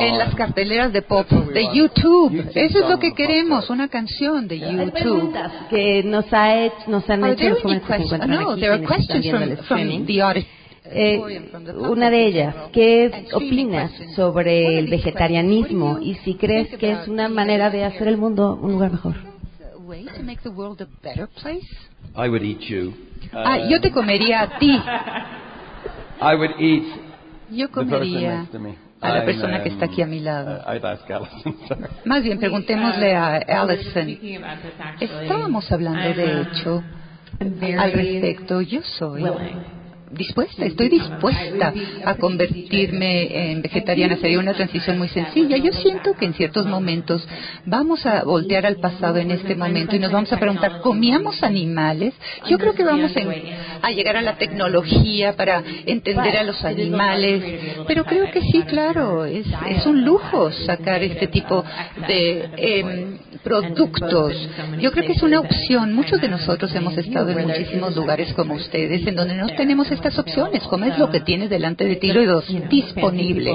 [0.02, 2.50] En las carteleras de pop de YouTube.
[2.54, 5.34] Eso es lo que queremos, una canción de YouTube.
[5.70, 8.14] que nos, ha hecho, nos han hecho los any jóvenes que se questions?
[8.14, 10.46] encuentran No, aquí, there are questions from, the audi-
[10.92, 17.30] Eh, una de ellas, ¿qué opinas sobre el vegetarianismo y si crees que es una
[17.30, 19.16] manera de hacer el mundo un lugar mejor?
[22.16, 22.94] I would eat you.
[23.34, 24.72] Ah, yo te comería a ti.
[26.22, 26.84] I would eat
[27.52, 28.48] Yo comería.
[29.02, 30.62] A la I'm, persona que está aquí a mi lado.
[30.66, 31.10] uh, I'd ask.
[32.06, 34.18] Más bien, preguntémosle a Allison.
[35.00, 36.84] Estábamos hablando de hecho
[37.40, 38.62] very al respecto.
[38.62, 39.24] Yo soy.
[40.12, 41.74] Dispuesta, estoy dispuesta
[42.06, 44.18] a convertirme en vegetariana.
[44.18, 45.58] Sería una transición muy sencilla.
[45.58, 47.28] Yo siento que en ciertos momentos
[47.66, 52.14] vamos a voltear al pasado en este momento y nos vamos a preguntar, ¿comíamos animales?
[52.48, 53.12] Yo creo que vamos
[53.82, 57.44] a llegar a la tecnología para entender a los animales,
[57.88, 61.64] pero creo que sí, claro, es, es un lujo sacar este tipo
[62.08, 64.34] de em, productos.
[64.80, 65.94] Yo creo que es una opción.
[65.94, 70.18] Muchos de nosotros hemos estado en muchísimos lugares como ustedes, en donde no tenemos estas
[70.18, 70.64] opciones.
[70.64, 73.54] Comes lo que tienes delante de ti, lo disponible.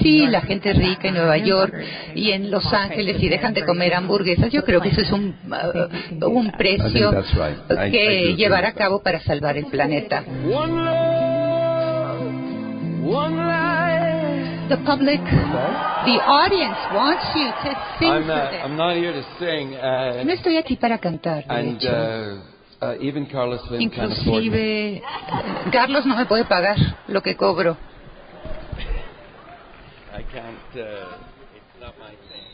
[0.00, 1.74] Sí, la gente rica en Nueva York
[2.14, 5.34] y en Los Ángeles y dejan de comer hamburguesas, yo creo que eso es un,
[5.50, 7.12] uh, un precio
[7.90, 10.24] que llevar a cabo para salvar el planeta.
[14.68, 18.64] The public, the audience wants you to sing I'm, uh.
[18.64, 19.74] I'm not here to sing.
[19.74, 21.78] Uh, No estoy aquí para cantar, de and
[22.82, 23.78] uh.
[23.80, 25.02] Inclusive,
[25.72, 26.76] Carlos no me puede pagar
[27.08, 27.76] lo que cobro.
[30.14, 30.58] I can't.
[30.74, 31.16] Uh,
[31.54, 32.46] it's not my thing.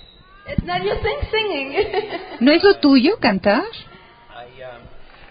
[0.47, 1.75] It's not your thing singing.
[2.41, 3.65] ¿No es lo tuyo cantar?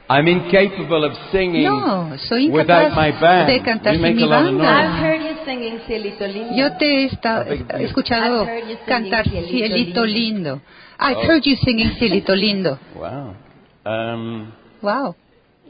[0.10, 3.48] I'm incapable of singing No, soy without incapaz my band.
[3.50, 4.52] de cantar sin mi banda.
[4.52, 4.66] noise.
[4.70, 6.56] I've heard you singing Cielito Lindo.
[6.56, 7.44] Yo te he esta-
[7.82, 8.48] escuchado
[8.88, 10.06] cantar Cielito Cielito Lindo.
[10.06, 10.62] Lindo.
[10.98, 11.28] I've Oh.
[11.28, 12.80] heard you singing Cielito Lindo.
[12.96, 13.36] Wow.
[13.86, 15.16] Um, Wow.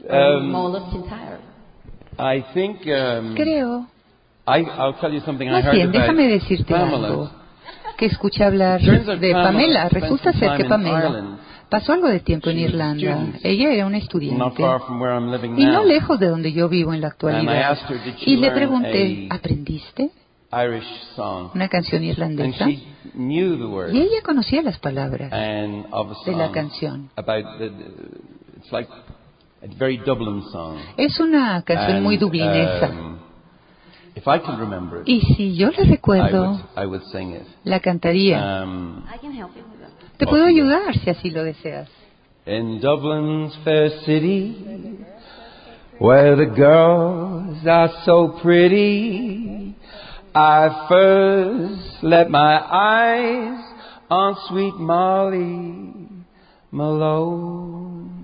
[0.08, 1.38] um, Mole of Kintyre.
[2.18, 2.80] I think.
[2.86, 3.86] Um, Creo.
[4.46, 7.08] I, I'll tell you something I Más heard bien, about déjame decirte Pamela.
[7.08, 7.30] algo.
[7.98, 13.26] Que escuché hablar de Pamela Resulta ser que Pamela pasó algo de tiempo en Irlanda.
[13.42, 14.62] Ella era una estudiante.
[15.56, 17.78] Y no lejos de donde yo vivo en la I actualidad.
[18.20, 20.10] Y le pregunté, ¿aprendiste
[21.54, 22.70] una canción And irlandesa?
[22.70, 27.10] Y ella conocía las palabras de la canción.
[28.58, 28.88] About the, it's like
[29.62, 30.80] a very Dublin song.
[30.96, 32.88] Es una canción muy And, dublinesa.
[32.90, 33.18] um,
[34.14, 37.46] if I could remember it, Y si yo la I would, I would sing it.
[37.64, 38.62] la cantaría.
[38.62, 39.90] Um, I can help you with that.
[40.18, 41.88] Te puedo ayudar si así lo deseas.
[42.46, 44.56] in Dublin's fair city,
[45.98, 49.74] where the girls are so pretty,
[50.34, 53.60] I first let my eyes
[54.10, 55.92] on sweet Molly
[56.72, 58.17] Malone.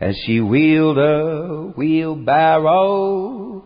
[0.00, 3.64] As she wheeled a wheelbarrow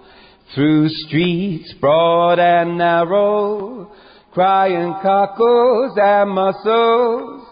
[0.55, 3.92] through streets broad and narrow,
[4.33, 7.47] crying cockles and mussels,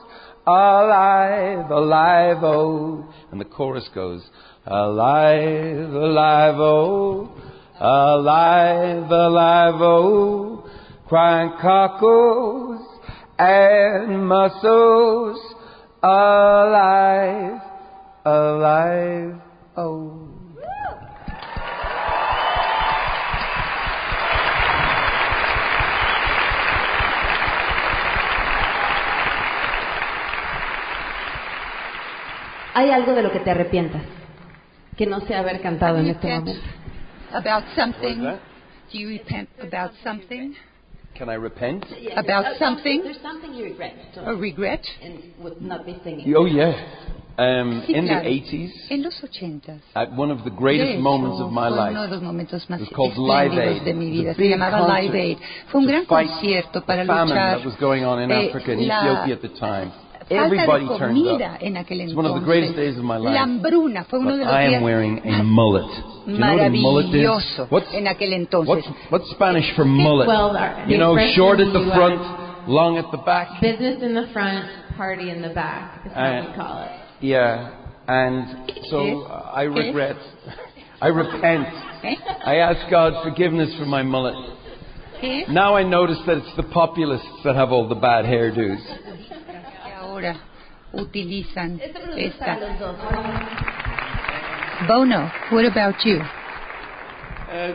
[0.46, 3.12] alive, alive, oh.
[3.30, 4.26] And the chorus goes,
[4.64, 7.28] alive, alive, oh,
[7.78, 10.70] alive, alive, oh,
[11.06, 12.80] crying cockles
[13.38, 15.38] and mussels,
[16.02, 17.60] alive,
[18.24, 19.40] alive,
[19.76, 20.26] oh.
[32.72, 34.02] ¿Hay algo de lo que te arrepientas?
[34.96, 36.60] Que no sea haber cantado en este momento.
[37.32, 38.38] About something,
[38.92, 40.54] Do you repent about something?
[41.14, 41.84] Can I repent?
[42.16, 43.02] About something?
[43.02, 43.94] There's something you regret.
[44.16, 44.84] A regret?
[45.02, 46.34] and with not be singing.
[46.36, 46.72] Oh, yeah.
[47.40, 48.22] Um, Sí, in claro.
[48.22, 49.80] the 80s, En los ochentas.
[49.94, 52.80] at one of the greatest hecho, moments of my life, uno de los momentos más
[52.80, 53.82] It was called Live Aid.
[53.82, 54.34] de mi vida.
[54.34, 55.38] Se llamaba concert Live Aid.
[55.72, 58.30] Fue un to gran fight concierto para the famine luchar that was going on in
[58.30, 59.90] eh, Africa, and la Ethiopia at the time.
[60.28, 61.62] falta Everybody de turned comida up.
[61.62, 63.38] en aquel It's one of the greatest days of my La life.
[63.38, 65.86] hambruna fue uno But de los I am días wearing a mullet.
[66.26, 67.70] Do you know what a mullet is?
[67.70, 68.68] What's, en aquel entonces.
[68.68, 70.28] what's, what's Spanish for mullet?
[70.28, 70.52] Well,
[70.88, 73.60] you know, short at the the front, long at the back.
[73.62, 74.66] Business in the front,
[74.98, 76.90] party in the back is how Uh, we call it.
[77.20, 77.70] Yeah,
[78.08, 80.16] and so uh, I regret,
[81.00, 81.66] I repent.
[82.46, 84.34] I ask God forgiveness for my mullet.
[85.50, 88.80] Now I notice that it's the populists that have all the bad hairdos.
[90.92, 92.66] utilizan Esta pregunta es para esta.
[92.66, 92.96] los dos.
[94.88, 96.18] Bono, what about you?
[96.20, 97.74] Uh,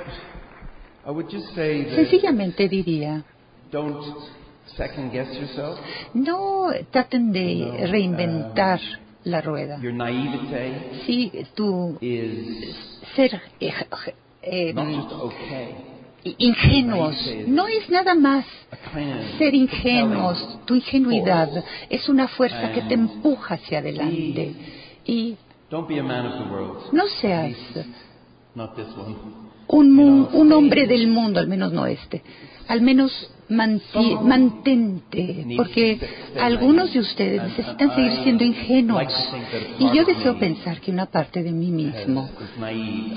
[1.05, 3.23] I would just say that Sencillamente diría,
[3.71, 4.03] don't
[4.75, 5.79] second guess yourself.
[6.13, 8.79] no traten No, de reinventar
[9.25, 9.79] la rueda.
[9.81, 11.97] Your naivete Sí, tu
[13.15, 13.73] ser eh,
[14.41, 14.73] eh,
[16.37, 17.15] ingenuos
[17.47, 18.45] no es nada más
[19.37, 20.59] ser ingenuos.
[20.65, 21.49] Tu ingenuidad
[21.89, 24.53] es una fuerza que te empuja hacia adelante.
[25.05, 25.35] Y
[25.69, 26.93] Don't be a man of the world.
[26.93, 27.57] no seas
[29.67, 29.99] un,
[30.31, 32.21] un hombre del mundo, al menos no este.
[32.67, 33.11] Al menos
[33.49, 35.99] manti- mantente, porque
[36.39, 39.13] algunos de ustedes necesitan seguir siendo ingenuos.
[39.79, 42.29] Y yo deseo pensar que una parte de mí mismo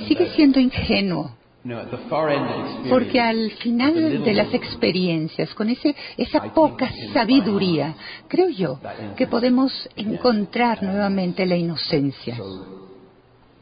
[0.07, 1.37] sigue siendo ingenuo.
[1.65, 2.89] No, at the far end of experience.
[2.89, 7.95] Porque al final de las experiencias, con ese, esa poca sabiduría,
[8.29, 8.79] creo yo
[9.17, 12.37] que podemos encontrar nuevamente la inocencia.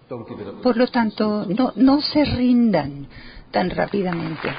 [0.09, 0.63] Don't give it up.
[0.63, 3.09] Por lo tanto, no, no se rindan
[3.51, 4.51] tan rápidamente.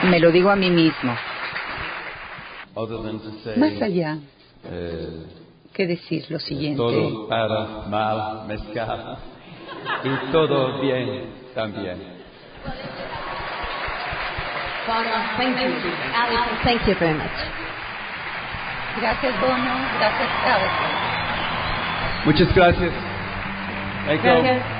[0.00, 0.10] To myself.
[0.10, 1.16] Me lo digo a mí mismo.
[2.74, 4.18] Other than to say, Más allá
[4.64, 5.26] eh,
[5.72, 6.76] que decir lo siguiente.
[6.76, 9.18] todo para mal me escapa
[10.04, 11.98] y todo bien también.
[14.86, 15.68] Bono, thank you.
[16.14, 17.38] Alison, thank you very much.
[18.98, 19.74] Gracias, Bono.
[19.98, 20.90] Gracias, Alison.
[22.24, 22.92] Muchas gracias.
[24.06, 24.42] Thank you.
[24.42, 24.79] Gracias.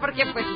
[0.00, 0.46] Porque pues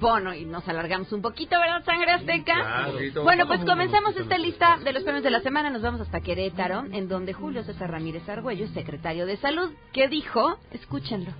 [0.00, 2.54] Bono y nos alargamos un poquito, ¿verdad, Sangre Azteca?
[2.54, 3.22] Claro.
[3.22, 5.70] Bueno, pues comenzamos esta lista de los premios de la semana.
[5.70, 9.70] Nos vamos hasta Querétaro, en donde Julio César Ramírez Argüello es secretario de Salud.
[9.92, 10.58] ¿Qué dijo?
[10.72, 11.32] Escúchenlo.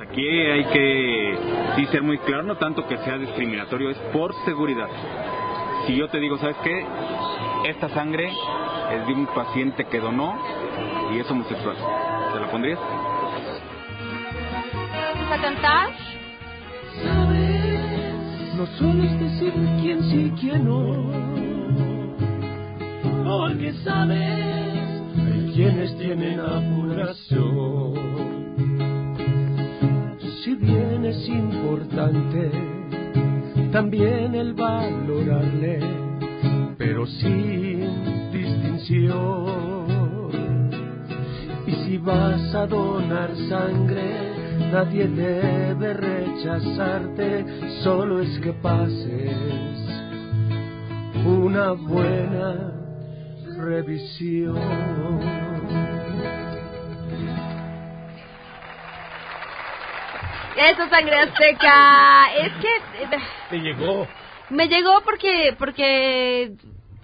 [0.00, 1.38] Aquí hay que
[1.76, 4.88] sí ser muy claro, no tanto que sea discriminatorio, es por seguridad.
[5.86, 6.86] Si yo te digo, ¿sabes qué?
[7.64, 8.30] Esta sangre
[8.92, 10.38] es de un paciente que donó
[11.12, 11.76] y es homosexual.
[12.34, 12.78] ¿Te la pondrías?
[15.14, 16.17] ¿Vamos a cantar?
[18.58, 21.28] No sueles decir quién sí y quién no.
[23.24, 27.94] Porque sabes, hay quienes tienen apuración.
[30.42, 32.50] Si bien es importante,
[33.70, 35.78] también el valorarle,
[36.78, 39.46] pero sin distinción.
[41.64, 47.44] Y si vas a donar sangre, nadie debe rechazarte,
[47.82, 49.78] solo es que pases
[51.24, 52.72] una buena
[53.58, 54.56] revisión.
[60.56, 62.32] Eso, Sangre Azteca.
[62.36, 62.68] Es que
[63.04, 63.18] eh,
[63.50, 64.06] Te llegó.
[64.50, 66.52] me llegó porque porque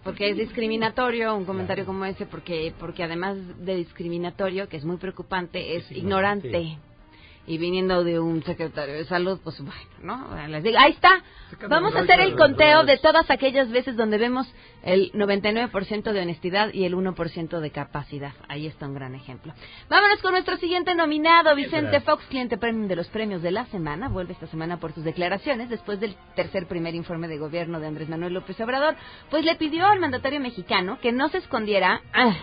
[0.02, 4.96] porque es discriminatorio un comentario como ese porque porque además de discriminatorio que es muy
[4.96, 6.78] preocupante es ignorante
[7.46, 10.48] y viniendo de un secretario de salud, pues bueno, ¿no?
[10.48, 11.22] Les digo, ahí está.
[11.68, 16.72] Vamos a hacer el conteo de todas aquellas veces donde vemos el 99% de honestidad
[16.72, 18.32] y el 1% de capacidad.
[18.48, 19.52] Ahí está un gran ejemplo.
[19.88, 24.08] Vámonos con nuestro siguiente nominado, Vicente Fox, cliente premium de los premios de la semana.
[24.08, 28.08] Vuelve esta semana por sus declaraciones después del tercer primer informe de gobierno de Andrés
[28.08, 28.96] Manuel López Obrador,
[29.30, 32.34] pues le pidió al mandatario mexicano que no se escondiera ah,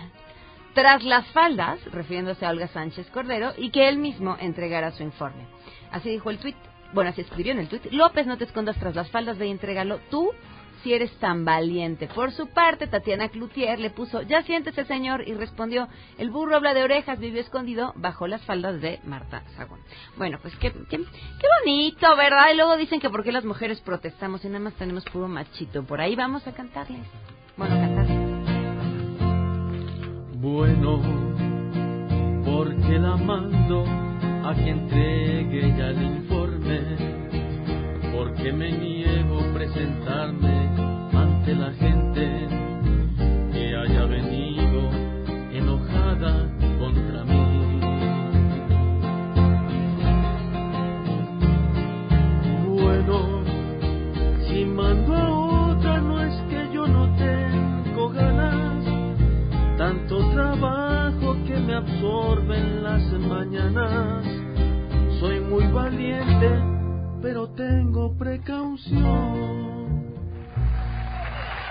[0.74, 5.46] tras las faldas, refiriéndose a Olga Sánchez Cordero, y que él mismo entregara su informe.
[5.92, 6.56] Así dijo el tuit,
[6.94, 9.52] bueno, así escribió en el tuit, López, no te escondas tras las faldas, ve y
[9.52, 10.32] entrégalo tú
[10.84, 12.08] si eres tan valiente.
[12.08, 16.74] Por su parte, Tatiana Cloutier le puso, ya siéntese señor, y respondió, el burro habla
[16.74, 19.80] de orejas, vivió escondido bajo las faldas de Marta Sagún.
[20.18, 22.48] Bueno, pues qué, qué, qué bonito, ¿verdad?
[22.52, 25.84] Y luego dicen que por qué las mujeres protestamos y nada más tenemos puro machito.
[25.84, 27.06] Por ahí vamos a cantarles.
[27.58, 28.21] Bueno, cantarles.
[30.42, 31.00] Bueno,
[32.44, 33.86] porque la mando
[34.44, 36.80] a que entregue ya el informe,
[38.12, 40.68] porque me niego a presentarme
[41.14, 42.61] ante la gente
[61.82, 64.26] absorben las mañanas.
[65.20, 66.50] Soy muy valiente,
[67.22, 69.72] pero tengo precaución.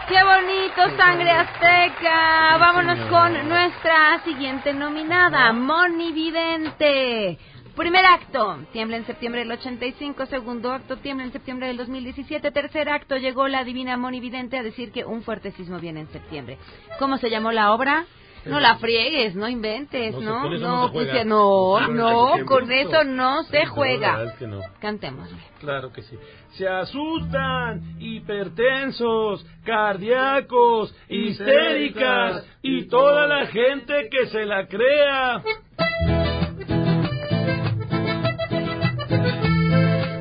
[0.09, 2.57] ¡Qué bonito, sangre azteca!
[2.59, 7.39] Vámonos con nuestra siguiente nominada, Moni Vidente.
[7.77, 10.27] Primer acto, tiembla en septiembre del 85.
[10.27, 12.51] Segundo acto, tiembla en septiembre del 2017.
[12.51, 16.09] Tercer acto, llegó la divina Moni Vidente a decir que un fuerte sismo viene en
[16.09, 16.59] septiembre.
[16.99, 18.07] ¿Cómo se llamó la obra?
[18.47, 20.51] No la friegues, no inventes, No, ¿no?
[20.51, 24.17] No, no pues no, con eso no se juega.
[24.17, 24.61] verdad es que no.
[24.81, 25.37] Cantémosle.
[25.61, 26.17] Claro que sí.
[26.53, 35.43] Se asustan, hipertensos, cardíacos, histéricas y toda la gente que se la crea.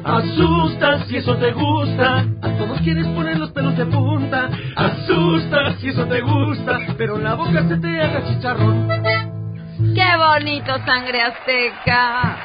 [0.04, 3.86] Asustas si eso te gusta, a todos quieres poner los pelos de
[4.30, 4.50] punta.
[4.76, 8.88] Asustas si eso te gusta, pero en la boca se te haga chicharrón.
[9.96, 12.38] ¡Qué bonito, sangre azteca!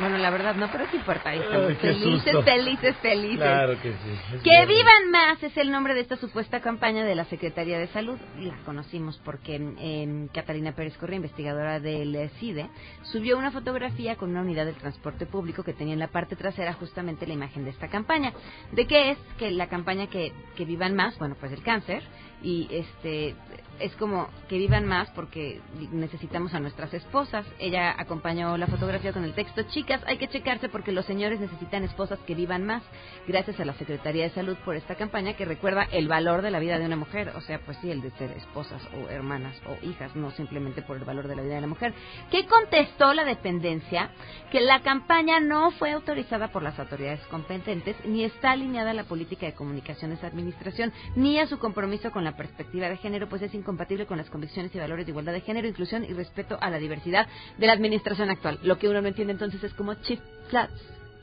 [0.00, 1.30] Bueno, la verdad no, pero sí importa.
[1.30, 2.42] Ahí estamos Ay, qué felices, susto.
[2.42, 3.36] felices, felices.
[3.38, 4.36] Claro que sí.
[4.36, 7.86] es Que vivan más es el nombre de esta supuesta campaña de la Secretaría de
[7.88, 8.18] Salud.
[8.38, 12.68] La conocimos porque eh, Catalina Pérez Correa, investigadora del CIDE,
[13.02, 16.72] subió una fotografía con una unidad del transporte público que tenía en la parte trasera
[16.72, 18.32] justamente la imagen de esta campaña.
[18.72, 19.18] ¿De qué es?
[19.38, 22.02] Que la campaña que, que vivan más, bueno, pues el cáncer
[22.42, 23.34] y este
[23.80, 25.60] es como que vivan más porque
[25.92, 27.46] necesitamos a nuestras esposas.
[27.58, 31.84] Ella acompañó la fotografía con el texto, chicas, hay que checarse porque los señores necesitan
[31.84, 32.82] esposas que vivan más.
[33.26, 36.58] Gracias a la Secretaría de Salud por esta campaña que recuerda el valor de la
[36.58, 39.86] vida de una mujer, o sea, pues sí, el de ser esposas o hermanas o
[39.86, 41.94] hijas, no simplemente por el valor de la vida de la mujer.
[42.30, 44.10] ¿Qué contestó la dependencia?
[44.52, 49.04] Que la campaña no fue autorizada por las autoridades competentes ni está alineada a la
[49.04, 53.54] política de comunicaciones administración ni a su compromiso con la perspectiva de género, pues es
[53.54, 56.78] incompatible con las convicciones y valores de igualdad de género, inclusión y respeto a la
[56.78, 57.26] diversidad
[57.58, 58.58] de la administración actual.
[58.62, 60.72] Lo que uno no entiende entonces es como Chief Flats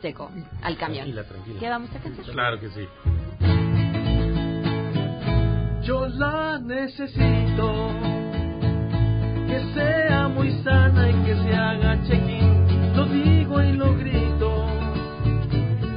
[0.02, 0.30] llegó
[0.62, 1.06] al camión.
[1.06, 1.60] Tranquila, tranquila.
[1.60, 2.26] ¿Qué vamos a cantar?
[2.26, 2.88] Claro que sí.
[5.84, 7.90] Yo la necesito,
[9.48, 12.96] que sea muy sana y que se haga check-in.
[12.96, 14.68] Lo digo y lo grito,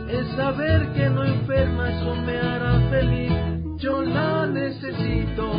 [0.08, 3.39] el saber que no enferma eso me hará feliz.
[3.80, 5.50] Yo la necesito,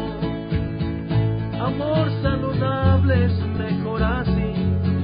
[1.60, 4.54] amor saludable es mejor así.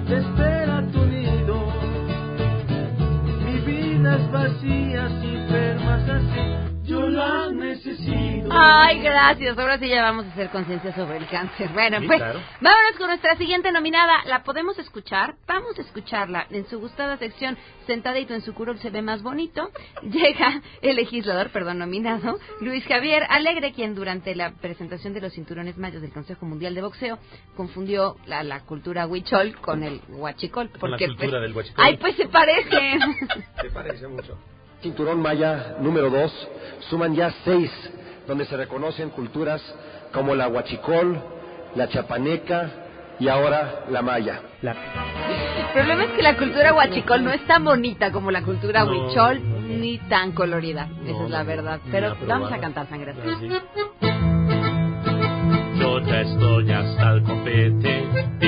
[0.08, 1.66] Te espera tu nido,
[3.44, 6.67] mi vida es vacía si enfermas así.
[6.98, 8.50] Yo la necesito.
[8.50, 9.58] Ay, gracias.
[9.58, 11.70] Ahora sí ya vamos a hacer conciencia sobre el cáncer.
[11.74, 12.40] Bueno, Sí, pues claro.
[12.60, 14.24] vámonos con nuestra siguiente nominada.
[14.26, 15.36] ¿La podemos escuchar?
[15.48, 16.48] Vamos a escucharla.
[16.50, 19.70] En su gustada sección, sentadito en su curul se ve más bonito,
[20.02, 25.78] llega el legislador, perdón, nominado, Luis Javier Alegre, quien durante la presentación de los cinturones
[25.78, 27.20] mayos del Consejo Mundial de Boxeo
[27.56, 30.70] confundió la, la cultura huichol con el huachicol.
[30.72, 31.86] Con la Porque, cultura pues, del huachicol.
[31.86, 33.00] Ay, pues se parecen.
[33.62, 34.38] Se parece mucho.
[34.82, 36.48] Cinturón Maya número 2,
[36.90, 37.72] suman ya seis,
[38.28, 39.62] donde se reconocen culturas
[40.14, 41.20] como la huachicol,
[41.76, 42.70] la chapaneca
[43.20, 44.42] y ahora la maya.
[44.62, 48.92] El problema es que la cultura huachicol no es tan bonita como la cultura No.
[48.92, 49.42] huichol,
[49.80, 50.88] ni tan colorida.
[51.06, 51.80] Esa es la verdad.
[51.92, 53.14] Pero vamos a cantar sangre.
[55.80, 57.97] Yo ya estoy hasta el copete,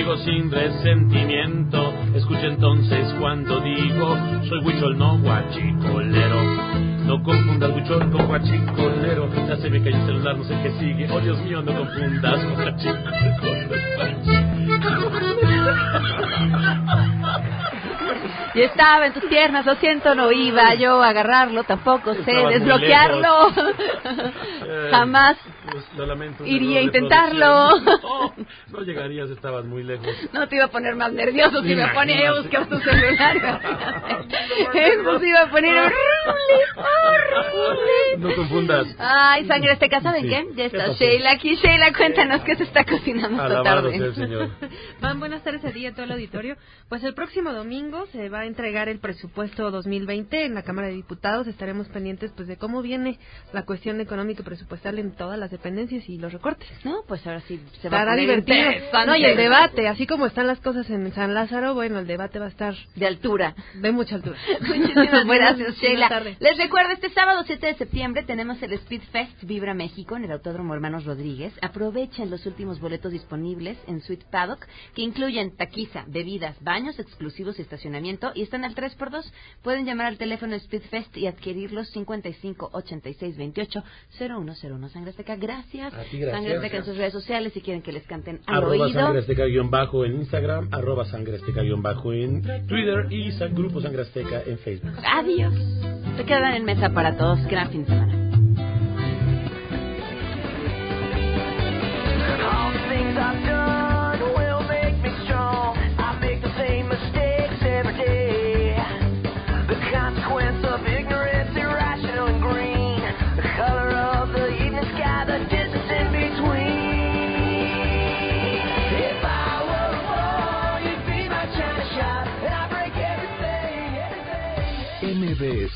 [0.09, 1.93] digo sin resentimiento.
[2.15, 6.41] Escucha entonces cuando el huichol, no guachicolero.
[7.05, 9.29] No confundas huichol con guachicolero.
[9.47, 11.07] Ya se me cayó el celular, no sé qué sigue.
[11.11, 13.69] Oh Dios mío, no confundas guachicolero con
[18.55, 23.51] Y estaba en tus piernas, lo siento, no iba yo a agarrarlo, tampoco sé desbloquearlo.
[24.91, 25.37] Jamás
[25.97, 27.79] lo lamento, iría a intentarlo.
[27.79, 28.33] No,
[28.69, 30.07] no llegarías, estabas muy lejos.
[30.33, 33.61] No te iba a poner más nervioso si me ponía a buscar tu celular.
[34.73, 35.95] Eso se iba a poner horrible,
[36.77, 38.17] horrible.
[38.17, 38.87] No confundas.
[38.99, 40.29] Ay, sangre azteca, ¿saben Sí.
[40.29, 40.45] qué?
[40.49, 40.93] Ya ¿Qué está pasó?
[40.99, 41.55] Sheila aquí.
[41.55, 43.97] Sheila, cuéntanos qué se está cocinando esta tarde.
[43.97, 44.49] sea el Señor.
[45.01, 46.55] Van buenas tardes a ti y a todo el auditorio.
[46.89, 50.93] Pues el próximo domingo se va a entregar el presupuesto 2020 en la Cámara de
[50.93, 51.47] Diputados.
[51.47, 53.19] Estaremos pendientes pues de cómo viene
[53.53, 56.67] la cuestión económica y presupuestal en todas las dependencias y los recortes.
[56.83, 59.05] No, pues ahora sí se va a Estará poner divertido.
[59.05, 62.39] No, y el debate, así como están las cosas en San Lázaro, bueno, el debate
[62.39, 63.55] va a estar de altura.
[63.75, 64.37] De mucha altura.
[64.61, 66.35] Muchísimas gracias, Sheila.
[66.39, 70.31] Les recuerdo, este sábado 7 de septiembre tenemos el Speed Fest Vibra México en el
[70.31, 71.53] Autódromo Hermanos Rodríguez.
[71.61, 77.63] Aprovechen los últimos boletos disponibles en Suite Paddock, que incluyen taquiza, bebidas, baños exclusivos y
[77.63, 79.29] estacionamiento, y están al 3x2.
[79.61, 83.83] Pueden llamar al teléfono Speed Fest y adquirirlos 55 86 28
[84.17, 84.89] 0101.
[84.89, 85.93] Sangre Azteca, gracias.
[85.93, 86.31] A ti, gracias.
[86.31, 88.89] Sangre Azteca en sus redes sociales si quieren que les canten al Arroba oído.
[88.89, 93.81] Sangre Azteca guion bajo en Instagram, arroba Sangre Azteca guion bajo en Twitter y Grupo
[93.81, 94.93] Sangre Azteca en Facebook.
[95.05, 95.53] Adiós.
[96.17, 97.43] Se quedan en mesa para todos.
[97.47, 98.18] Gran fin de semana.